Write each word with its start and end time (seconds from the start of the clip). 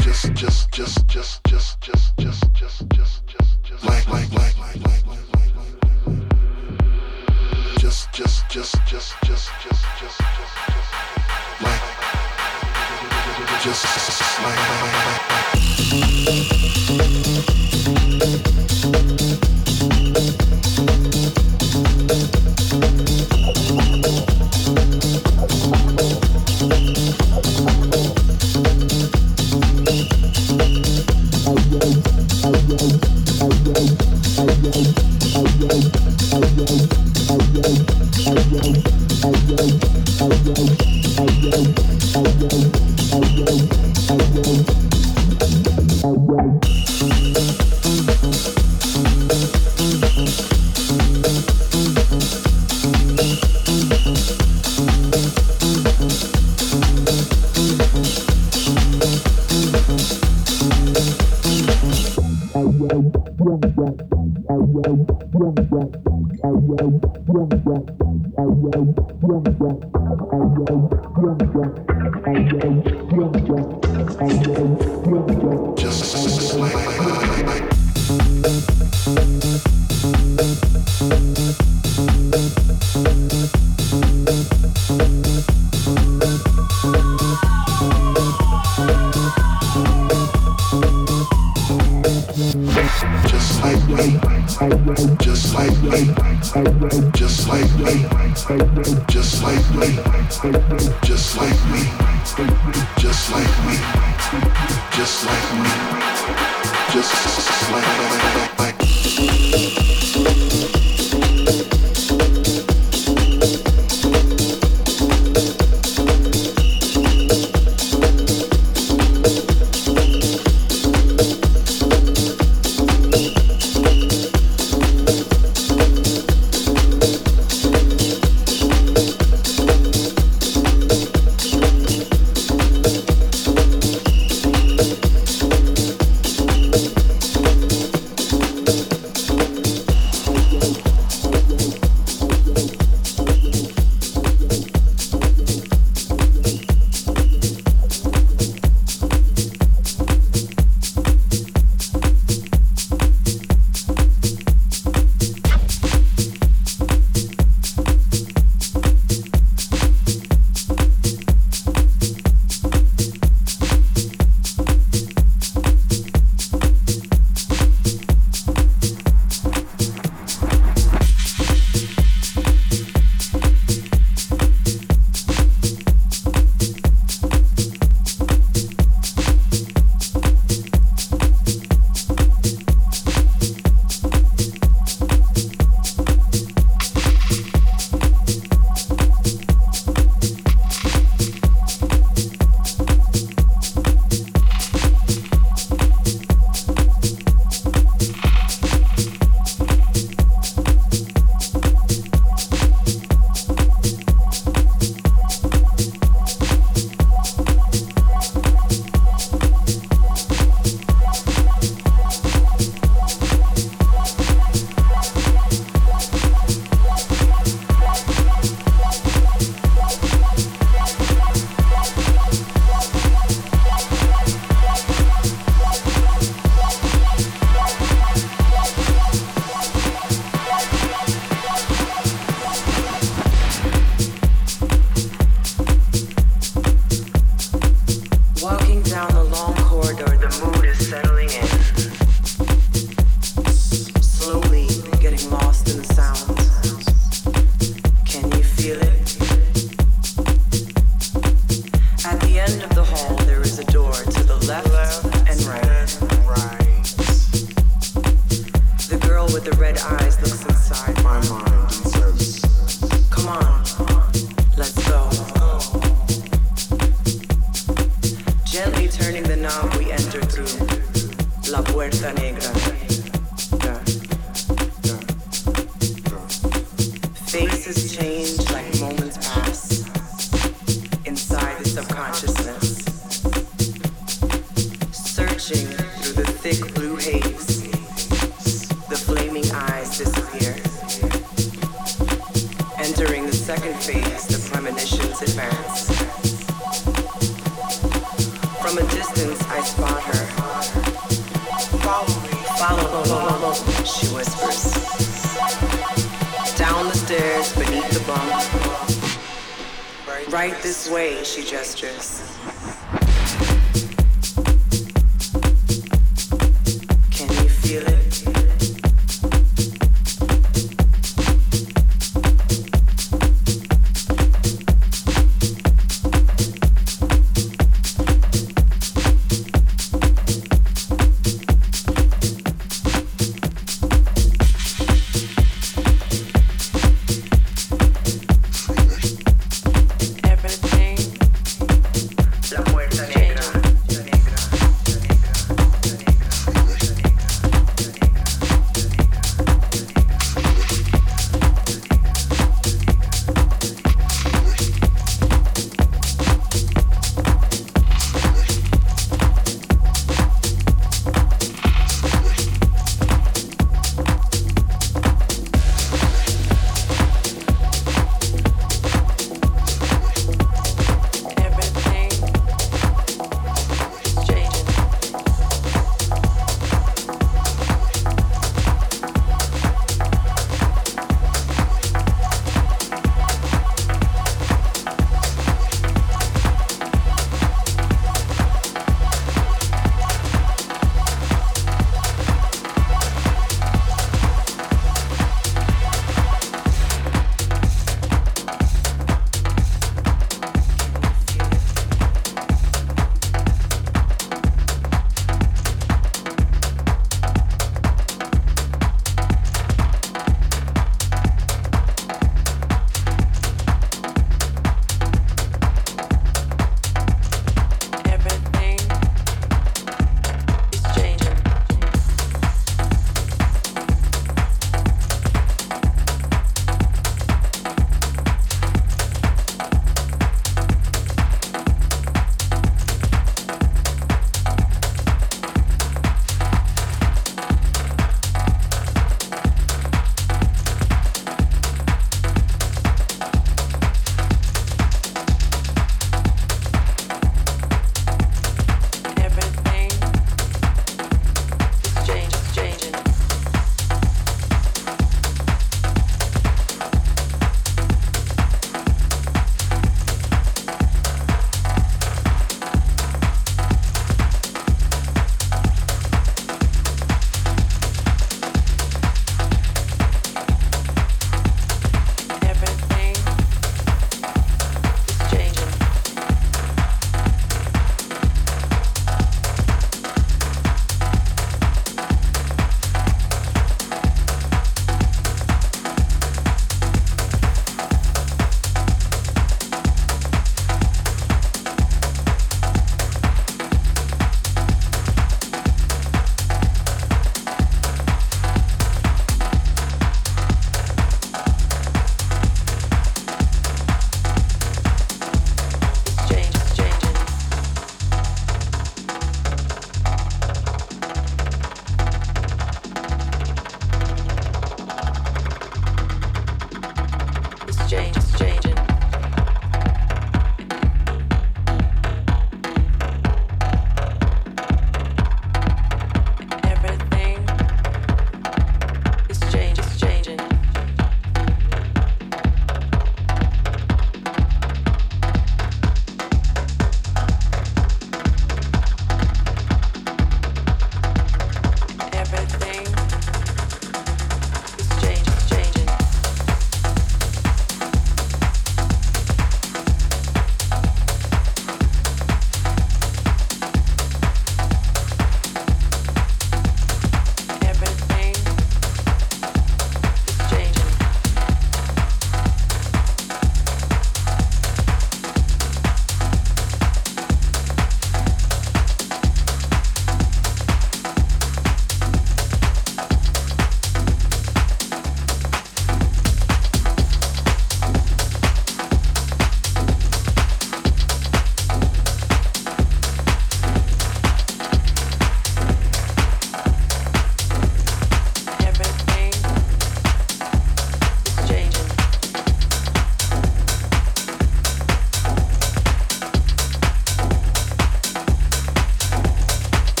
Just, 0.00 0.32
just, 0.32 0.72
just, 0.72 1.06
just, 1.06 1.44
just, 1.44 1.44
just, 1.44 2.16
just, 2.18 2.54
just, 2.54 2.88
just, 2.88 3.26
just, 3.26 3.62
just, 3.62 3.84
like, 3.84 4.08
like, 4.08 4.32
like, 4.32 4.56
like, 4.58 4.80
like, 4.80 5.04
just, 7.78 8.10
just, 8.12 8.48
just, 8.48 8.74
just, 8.86 9.14
just, 9.22 9.52
just, 9.60 9.60
just, 9.60 9.82
just, 10.00 10.20
like, 11.60 11.82
just, 13.62 13.84
like, 14.42 14.58
like, 14.70 16.52
like. 16.52 16.63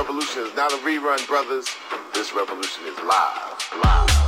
revolution 0.00 0.42
is 0.44 0.54
not 0.56 0.72
a 0.72 0.76
rerun, 0.76 1.26
brothers. 1.26 1.68
This 2.14 2.32
revolution 2.32 2.86
is 2.86 2.96
live. 3.00 3.84
Live. 3.84 4.19